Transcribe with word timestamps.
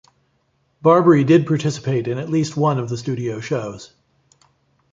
Barberie 0.81 1.25
did 1.25 1.45
participate 1.45 2.07
in 2.07 2.17
at 2.17 2.27
least 2.27 2.57
one 2.57 2.79
of 2.79 2.89
the 2.89 2.97
studio 2.97 3.39
shows. 3.39 3.93